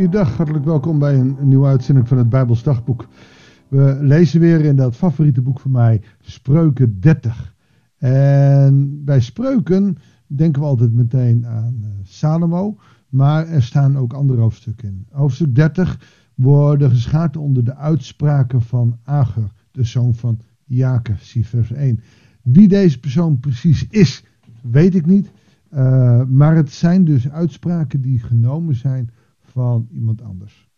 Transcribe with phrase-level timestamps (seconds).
[0.00, 3.08] Goeiedag, hartelijk welkom bij een, een nieuwe uitzending van het Bijbels Dagboek.
[3.68, 7.54] We lezen weer in dat favoriete boek van mij, Spreuken 30.
[7.96, 12.78] En bij Spreuken denken we altijd meteen aan uh, Salomo,
[13.08, 15.06] maar er staan ook andere hoofdstukken in.
[15.10, 16.00] Hoofdstuk 30
[16.34, 22.00] worden geschaard onder de uitspraken van Ager, de zoon van Jaken, zie vers 1.
[22.42, 24.24] Wie deze persoon precies is,
[24.62, 25.30] weet ik niet.
[25.74, 29.10] Uh, maar het zijn dus uitspraken die genomen zijn
[29.50, 30.68] van iemand anders.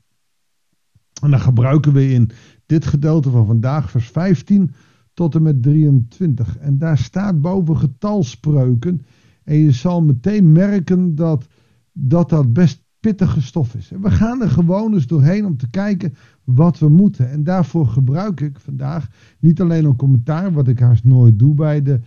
[1.22, 2.30] En dan gebruiken we in
[2.66, 4.70] dit gedeelte van vandaag, vers 15
[5.14, 6.58] tot en met 23.
[6.58, 9.00] En daar staat boven getalspreuken.
[9.44, 11.46] En je zal meteen merken dat
[11.92, 13.92] dat, dat best pittige stof is.
[13.92, 16.14] En we gaan er gewoon eens doorheen om te kijken
[16.44, 17.30] wat we moeten.
[17.30, 21.82] En daarvoor gebruik ik vandaag niet alleen een commentaar, wat ik haast nooit doe bij
[21.82, 22.00] de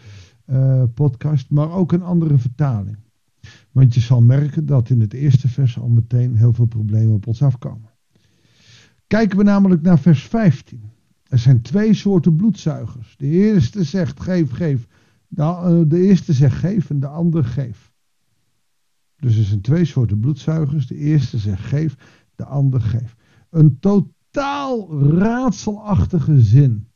[0.49, 2.97] uh, podcast, maar ook een andere vertaling.
[3.75, 7.27] Want je zal merken dat in het eerste vers al meteen heel veel problemen op
[7.27, 7.89] ons afkomen.
[9.07, 10.91] Kijken we namelijk naar vers 15.
[11.23, 13.17] Er zijn twee soorten bloedzuigers.
[13.17, 14.87] De eerste zegt geef, geef.
[15.27, 17.93] De, uh, de eerste zegt geef en de andere geef.
[19.15, 20.87] Dus er zijn twee soorten bloedzuigers.
[20.87, 21.95] De eerste zegt geef,
[22.35, 23.15] de andere geef.
[23.49, 26.87] Een totaal raadselachtige zin.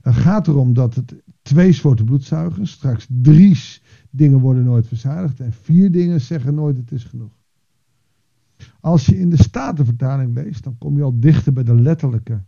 [0.00, 3.58] Het gaat erom dat het twee soorten bloedzuigers, straks drie
[4.10, 7.32] dingen worden nooit verzadigd en vier dingen zeggen nooit het is genoeg.
[8.80, 12.44] Als je in de Statenvertaling leest, dan kom je al dichter bij de letterlijke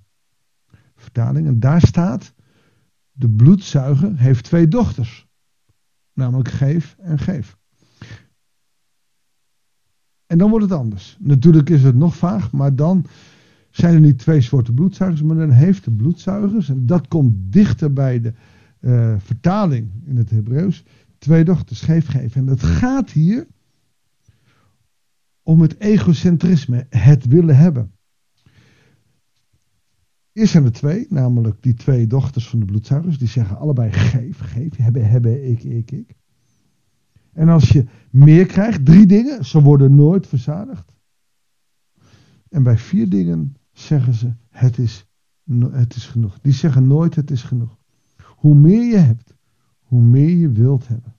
[0.95, 1.47] vertaling.
[1.47, 2.35] En daar staat,
[3.13, 5.29] de bloedzuiger heeft twee dochters.
[6.13, 7.59] Namelijk geef en geef.
[10.27, 11.17] En dan wordt het anders.
[11.21, 13.05] Natuurlijk is het nog vaag, maar dan
[13.71, 17.93] zijn er niet twee soorten bloedzuigers, maar dan heeft de bloedzuigers, en dat komt dichter
[17.93, 18.33] bij de
[18.87, 20.85] uh, vertaling in het Hebreeuws,
[21.19, 22.31] twee dochters geven.
[22.33, 23.47] En het gaat hier
[25.43, 27.91] om het egocentrisme, het willen hebben.
[30.33, 34.39] Eerst zijn er twee, namelijk die twee dochters van de bloedzuigers, die zeggen allebei geef,
[34.39, 36.17] geef, hebben, hebben, ik, ik, ik.
[37.33, 40.93] En als je meer krijgt, drie dingen, ze worden nooit verzadigd.
[42.49, 45.07] En bij vier dingen zeggen ze, het is,
[45.71, 46.41] het is genoeg.
[46.41, 47.76] Die zeggen nooit, het is genoeg.
[48.47, 49.35] Hoe meer je hebt,
[49.83, 51.15] hoe meer je wilt hebben.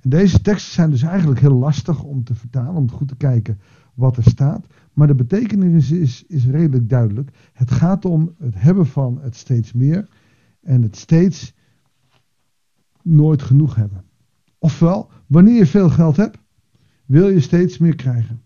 [0.00, 3.60] En deze teksten zijn dus eigenlijk heel lastig om te vertalen, om goed te kijken
[3.94, 4.66] wat er staat.
[4.92, 7.30] Maar de betekenis is, is redelijk duidelijk.
[7.52, 10.08] Het gaat om het hebben van het steeds meer
[10.60, 11.54] en het steeds
[13.02, 14.04] nooit genoeg hebben.
[14.58, 16.38] Ofwel, wanneer je veel geld hebt,
[17.04, 18.42] wil je steeds meer krijgen.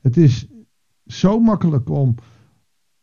[0.00, 0.46] Het is
[1.06, 2.14] zo makkelijk om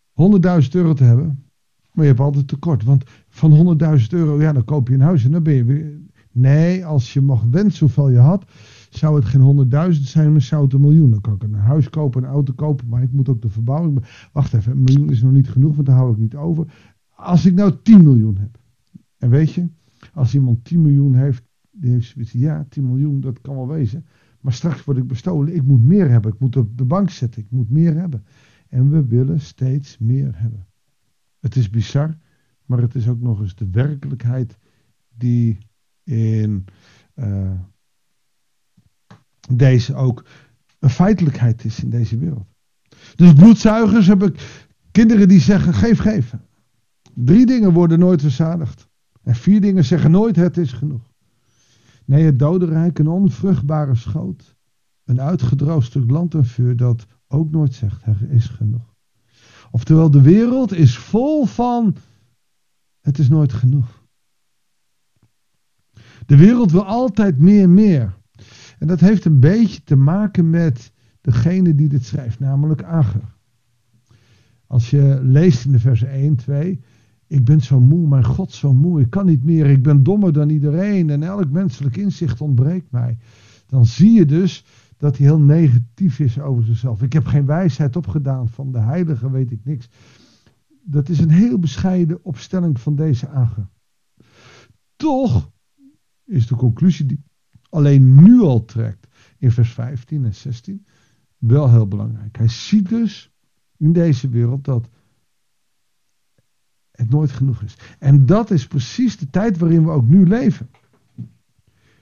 [0.09, 1.50] 100.000 euro te hebben,
[1.93, 2.83] maar je hebt altijd tekort.
[2.83, 5.99] Want van 100.000 euro, ja, dan koop je een huis en dan ben je weer.
[6.31, 8.51] Nee, als je mag wensen hoeveel je had,
[8.89, 11.11] zou het geen 100.000 zijn, maar zou het een miljoen.
[11.11, 14.05] Dan kan ik een huis kopen, een auto kopen, maar ik moet ook de verbouwing.
[14.31, 16.65] Wacht even, een miljoen is nog niet genoeg, want daar hou ik niet over.
[17.09, 18.59] Als ik nou 10 miljoen heb.
[19.17, 19.67] En weet je,
[20.13, 24.05] als iemand 10 miljoen heeft, die heeft zoiets, ja, 10 miljoen, dat kan wel wezen.
[24.41, 26.31] Maar straks word ik bestolen, ik moet meer hebben.
[26.31, 28.23] Ik moet op de bank zetten, ik moet meer hebben.
[28.69, 30.65] En we willen steeds meer hebben.
[31.41, 32.17] Het is bizar,
[32.65, 34.57] maar het is ook nog eens de werkelijkheid
[35.17, 35.57] die
[36.03, 36.65] in
[37.15, 37.51] uh,
[39.49, 40.25] deze ook
[40.79, 42.47] een feitelijkheid is in deze wereld.
[43.15, 46.33] Dus bloedzuigers heb ik kinderen die zeggen geef, geef.
[47.13, 48.89] Drie dingen worden nooit verzadigd.
[49.23, 51.11] En vier dingen zeggen nooit het is genoeg.
[52.05, 54.55] Nee, het dodenrijk, een onvruchtbare schoot.
[55.03, 58.90] Een uitgedroogd stuk land en vuur dat ook nooit zegt er is genoeg.
[59.71, 61.95] Oftewel, de wereld is vol van
[63.01, 64.05] het is nooit genoeg.
[66.25, 68.19] De wereld wil altijd meer meer.
[68.79, 73.35] En dat heeft een beetje te maken met degene die dit schrijft, namelijk Ager.
[74.67, 76.79] Als je leest in de versen 1, 2,
[77.27, 80.33] ik ben zo moe, mijn God zo moe, ik kan niet meer, ik ben dommer
[80.33, 83.17] dan iedereen en elk menselijk inzicht ontbreekt mij.
[83.67, 84.65] Dan zie je dus
[85.01, 87.01] dat hij heel negatief is over zichzelf.
[87.01, 89.89] Ik heb geen wijsheid opgedaan, van de heilige weet ik niks.
[90.83, 93.67] Dat is een heel bescheiden opstelling van deze Ager.
[94.95, 95.51] Toch
[96.25, 97.23] is de conclusie die
[97.69, 99.07] alleen nu al trekt
[99.37, 100.85] in vers 15 en 16
[101.37, 102.37] wel heel belangrijk.
[102.37, 103.31] Hij ziet dus
[103.77, 104.89] in deze wereld dat
[106.91, 107.77] het nooit genoeg is.
[107.99, 110.69] En dat is precies de tijd waarin we ook nu leven.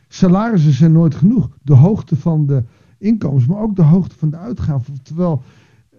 [0.08, 1.58] Salarissen zijn nooit genoeg.
[1.62, 2.64] De hoogte van de
[3.00, 5.02] inkomens, maar ook de hoogte van de uitgaven.
[5.04, 5.44] Terwijl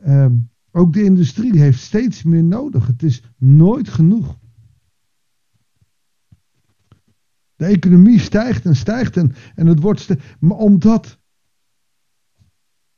[0.02, 0.26] eh,
[0.70, 2.86] ook de industrie heeft steeds meer nodig.
[2.86, 4.38] Het is nooit genoeg.
[7.56, 10.08] De economie stijgt en stijgt en, en het wordt.
[10.38, 11.18] Maar omdat.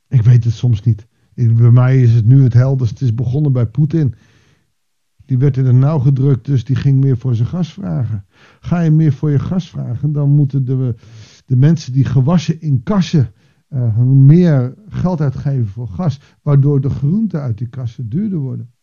[0.07, 1.07] Ik weet het soms niet.
[1.33, 2.93] Bij mij is het nu het helderst.
[2.93, 4.15] Het is begonnen bij Poetin.
[5.25, 8.25] Die werd in de nauw gedrukt, dus die ging meer voor zijn gas vragen.
[8.59, 10.95] Ga je meer voor je gas vragen, dan moeten de,
[11.45, 13.33] de mensen die gewassen in kassen
[13.73, 18.73] uh, meer geld uitgeven voor gas, waardoor de groenten uit die kassen duurder worden.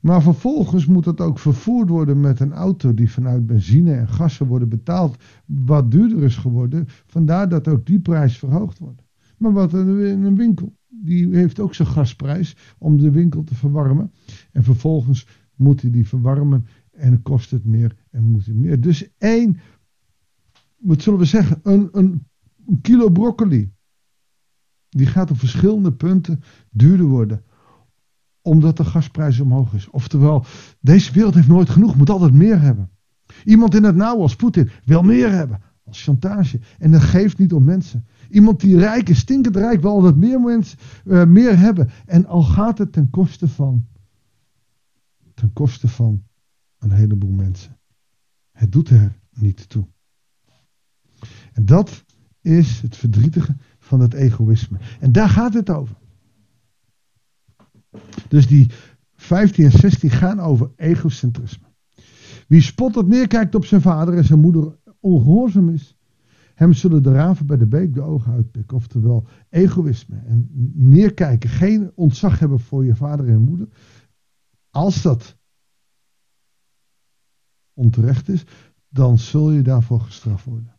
[0.00, 4.46] Maar vervolgens moet dat ook vervoerd worden met een auto die vanuit benzine en gassen
[4.46, 6.84] worden betaald, wat duurder is geworden.
[7.06, 9.02] Vandaar dat ook die prijs verhoogd wordt.
[9.38, 14.12] Maar wat in een winkel, die heeft ook zijn gasprijs om de winkel te verwarmen.
[14.52, 18.80] En vervolgens moet hij die verwarmen en kost het meer en moet hij meer.
[18.80, 19.56] Dus één,
[20.76, 22.26] wat zullen we zeggen, een, een,
[22.66, 23.72] een kilo broccoli.
[24.88, 27.44] Die gaat op verschillende punten duurder worden
[28.44, 29.90] omdat de gasprijs omhoog is.
[29.90, 30.44] Oftewel,
[30.80, 32.90] deze wereld heeft nooit genoeg, moet altijd meer hebben.
[33.44, 35.62] Iemand in het nauw als Poetin wil meer hebben.
[35.84, 36.60] Als chantage.
[36.78, 38.06] En dat geeft niet om mensen.
[38.30, 41.90] Iemand die rijk is, stinkend rijk, wil altijd meer, mensen, uh, meer hebben.
[42.06, 43.86] En al gaat het ten koste van.
[45.34, 46.24] Ten koste van
[46.78, 47.78] een heleboel mensen.
[48.52, 49.86] Het doet er niet toe.
[51.52, 52.04] En dat
[52.44, 54.78] is het verdrietige van het egoïsme.
[55.00, 55.96] En daar gaat het over.
[58.28, 58.70] Dus die
[59.14, 61.66] 15 en 16 gaan over egocentrisme.
[62.48, 65.96] Wie spottend neerkijkt op zijn vader en zijn moeder ongehoorzaam is,
[66.54, 68.76] hem zullen de raven bij de beek de ogen uitpikken.
[68.76, 73.68] Oftewel egoïsme en neerkijken, geen ontzag hebben voor je vader en moeder.
[74.70, 75.38] Als dat
[77.72, 78.44] onterecht is,
[78.88, 80.73] dan zul je daarvoor gestraft worden.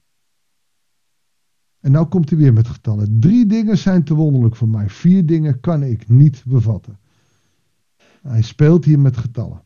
[1.85, 3.19] En nou komt hij weer met getallen.
[3.19, 4.89] Drie dingen zijn te wonderlijk voor mij.
[4.89, 6.99] Vier dingen kan ik niet bevatten.
[8.21, 9.61] Hij speelt hier met getallen.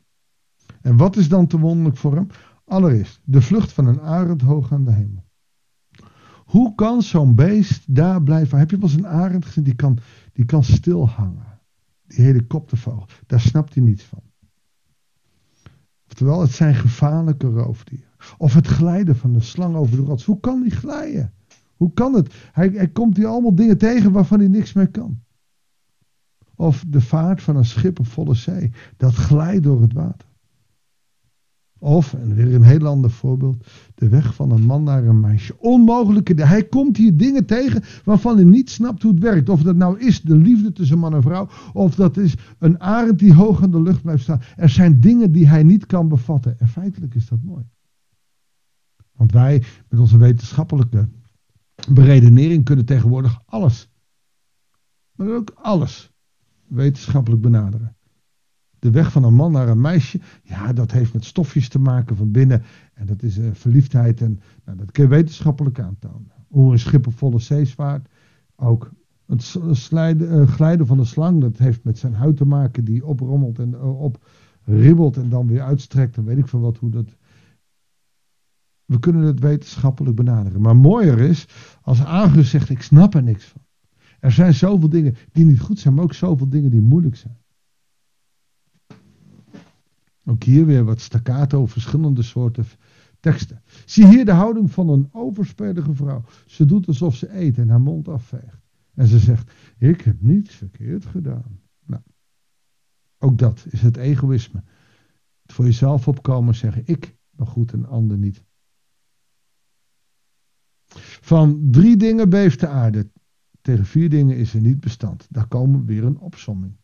[0.82, 2.28] En wat is dan te wonderlijk voor hem?
[2.66, 5.26] Allereerst, de vlucht van een arend hoog aan de hemel.
[6.46, 8.58] Hoe kan zo'n beest daar blijven?
[8.58, 9.64] Heb je wel eens een arend gezien?
[9.64, 9.98] Die kan,
[10.34, 11.60] die kan stilhangen.
[12.08, 13.08] Die helikoptervogel.
[13.28, 14.22] Daar snapt hij niets van.
[16.08, 18.10] Oftewel, het zijn gevaarlijke roofdieren.
[18.38, 20.26] Of het glijden van de slang over de rots.
[20.26, 21.34] Hoe kan die glijden?
[21.80, 22.34] Hoe kan het?
[22.52, 25.20] Hij, hij komt hier allemaal dingen tegen waarvan hij niks meer kan.
[26.56, 28.72] Of de vaart van een schip op volle zee.
[28.98, 30.28] Dat glijdt door het water.
[31.78, 35.60] Of, en weer een heel ander voorbeeld, de weg van een man naar een meisje.
[35.60, 36.44] Onmogelijke.
[36.44, 39.50] Hij komt hier dingen tegen waarvan hij niet snapt hoe het werkt.
[39.50, 43.20] Of dat nou is de liefde tussen man en vrouw, of dat is een arend
[43.20, 44.42] die hoog in de lucht blijft staan.
[44.56, 46.60] Er zijn dingen die hij niet kan bevatten.
[46.60, 47.64] En feitelijk is dat mooi.
[49.16, 51.10] Want wij, met onze wetenschappelijke
[51.90, 53.90] beredenering, kunnen tegenwoordig alles.
[55.16, 56.12] Maar ook alles
[56.68, 57.96] wetenschappelijk benaderen.
[58.80, 62.16] De weg van een man naar een meisje, ja, dat heeft met stofjes te maken
[62.16, 62.64] van binnen.
[62.94, 64.22] En dat is uh, verliefdheid.
[64.22, 66.32] En nou, dat kun je wetenschappelijk aantonen.
[66.48, 68.10] Hoe een schip op volle zeesvaart.
[68.56, 68.92] Ook
[69.26, 69.56] het
[69.94, 73.70] uh, glijden van de slang, dat heeft met zijn huid te maken die oprommelt en
[73.70, 76.16] uh, opribbelt en dan weer uitstrekt.
[76.16, 77.18] Dan weet ik van wat hoe dat.
[78.90, 80.62] We kunnen het wetenschappelijk benaderen.
[80.62, 81.48] Maar mooier is
[81.82, 83.62] als Agus zegt: Ik snap er niks van.
[84.20, 87.38] Er zijn zoveel dingen die niet goed zijn, maar ook zoveel dingen die moeilijk zijn.
[90.26, 92.66] Ook hier weer wat staccato, verschillende soorten
[93.20, 93.62] teksten.
[93.86, 96.24] Zie hier de houding van een overspelige vrouw.
[96.46, 98.68] Ze doet alsof ze eet en haar mond afveegt.
[98.94, 101.60] En ze zegt, ik heb niets verkeerd gedaan.
[101.86, 102.02] Nou,
[103.18, 104.64] ook dat is het egoïsme.
[105.42, 108.48] Het voor jezelf opkomen zeggen, ik ben goed en ander niet.
[111.22, 113.10] Van drie dingen beeft de aarde.
[113.62, 115.28] Tegen vier dingen is er niet bestand.
[115.30, 116.78] Daar komen weer een opsomming.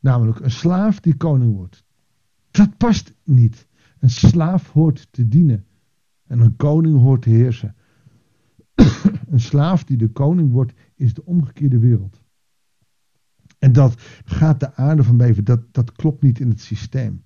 [0.00, 1.84] Namelijk een slaaf die koning wordt.
[2.50, 3.66] Dat past niet.
[3.98, 5.66] Een slaaf hoort te dienen.
[6.26, 7.76] En een koning hoort te heersen.
[9.30, 12.22] een slaaf die de koning wordt, is de omgekeerde wereld.
[13.58, 13.94] En dat
[14.24, 15.44] gaat de aarde van beven.
[15.44, 17.24] Dat, dat klopt niet in het systeem.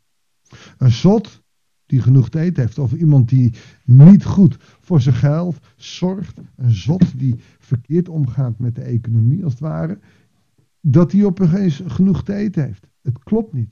[0.77, 1.43] Een zot
[1.89, 2.79] die genoeg te eten heeft.
[2.79, 3.55] Of iemand die
[3.85, 6.41] niet goed voor zijn geld zorgt.
[6.57, 9.99] Een zot die verkeerd omgaat met de economie als het ware.
[10.81, 12.87] Dat hij opeens genoeg te eten heeft.
[13.03, 13.71] Het klopt niet.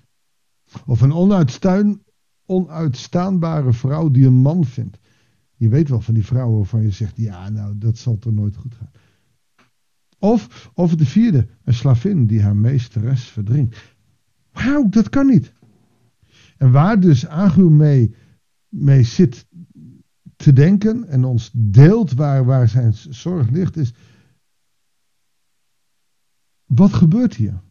[0.86, 2.02] Of een onuitstuin,
[2.46, 4.98] onuitstaanbare vrouw die een man vindt.
[5.56, 8.56] Je weet wel van die vrouwen waarvan je zegt, ja nou dat zal toch nooit
[8.56, 8.90] goed gaan.
[10.18, 13.94] Of, of de vierde, een slavin die haar meesteres verdrinkt.
[14.52, 15.52] Wauw, dat kan niet.
[16.56, 18.14] En waar dus Agu mee,
[18.68, 19.46] mee zit
[20.36, 23.94] te denken en ons deelt waar, waar zijn zorg ligt, is
[26.64, 27.64] wat gebeurt hier?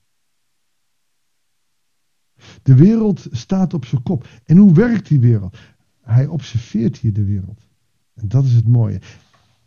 [2.63, 4.27] De wereld staat op zijn kop.
[4.43, 5.57] En hoe werkt die wereld?
[6.01, 7.67] Hij observeert hier de wereld.
[8.13, 9.01] En dat is het mooie.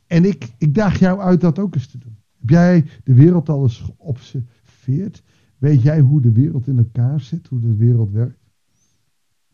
[0.06, 2.18] En ik, ik daag jou uit dat ook eens te doen.
[2.38, 5.22] Heb jij de wereld al eens geobserveerd?
[5.58, 8.47] weet jij hoe de wereld in elkaar zit, hoe de wereld werkt?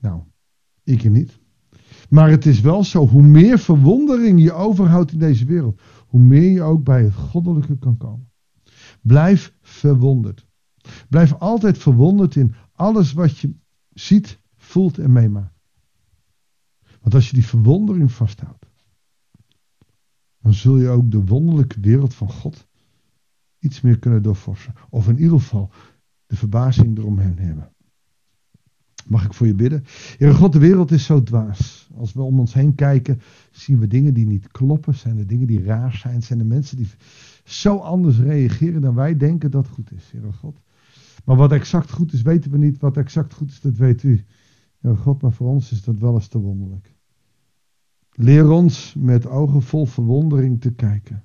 [0.05, 0.23] Nou,
[0.83, 1.41] ik niet.
[2.09, 6.51] Maar het is wel zo, hoe meer verwondering je overhoudt in deze wereld, hoe meer
[6.51, 8.31] je ook bij het goddelijke kan komen.
[9.03, 10.47] Blijf verwonderd.
[11.09, 13.55] Blijf altijd verwonderd in alles wat je
[13.91, 15.59] ziet, voelt en meemaakt.
[17.01, 18.67] Want als je die verwondering vasthoudt,
[20.39, 22.67] dan zul je ook de wonderlijke wereld van God
[23.59, 24.75] iets meer kunnen doorforsen.
[24.91, 25.71] Of in ieder geval
[26.27, 27.74] de verbazing eromheen hebben.
[29.07, 29.85] Mag ik voor je bidden?
[30.19, 31.91] Heere God, de wereld is zo dwaas.
[31.97, 33.21] Als we om ons heen kijken,
[33.51, 34.95] zien we dingen die niet kloppen.
[34.95, 36.23] Zijn er dingen die raar zijn?
[36.23, 36.89] Zijn er mensen die
[37.45, 40.61] zo anders reageren dan wij denken dat goed is, Heere God?
[41.25, 42.81] Maar wat exact goed is, weten we niet.
[42.81, 44.25] Wat exact goed is, dat weet u.
[44.81, 46.95] Heere God, maar voor ons is dat wel eens te wonderlijk.
[48.11, 51.25] Leer ons met ogen vol verwondering te kijken.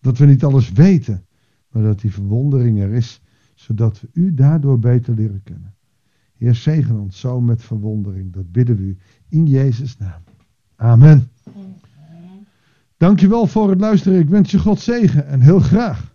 [0.00, 1.26] Dat we niet alles weten,
[1.68, 3.20] maar dat die verwondering er is,
[3.54, 5.74] zodat we u daardoor beter leren kennen.
[6.42, 8.32] Heer, zegen ons zo met verwondering.
[8.32, 10.22] Dat bidden we u in Jezus' naam.
[10.76, 11.30] Amen.
[12.96, 14.18] Dankjewel voor het luisteren.
[14.18, 16.14] Ik wens je God zegen en heel graag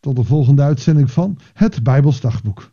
[0.00, 2.72] tot de volgende uitzending van het Bijbelsdagboek.